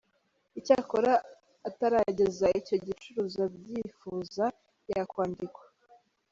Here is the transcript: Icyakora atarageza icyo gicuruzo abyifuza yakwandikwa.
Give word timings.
Icyakora 0.59 1.13
atarageza 1.69 2.47
icyo 2.59 2.75
gicuruzo 2.85 3.39
abyifuza 3.47 4.45
yakwandikwa. 4.91 5.63